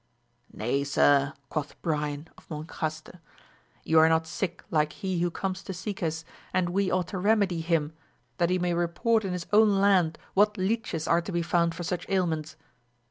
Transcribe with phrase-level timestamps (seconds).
[0.51, 3.19] Nay, sir, quoth Brian, of Monjaste,
[3.83, 7.19] you are not sick like he who comes to seek us, and we ought to
[7.19, 7.91] remedy Jiim,
[8.39, 11.83] that he may report in his own land what leeches are to be found for
[11.83, 12.55] such ailments.